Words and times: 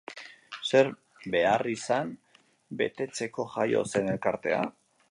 Zer 0.69 0.87
beharrizan 1.35 2.09
betetzeko 2.81 3.47
jaio 3.59 3.89
zen 3.95 4.15
elkartea? 4.17 4.69